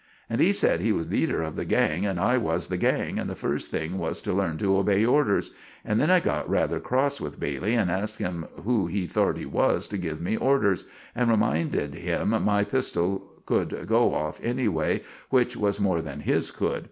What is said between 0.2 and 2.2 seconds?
And he sed he was leeder of the gang, and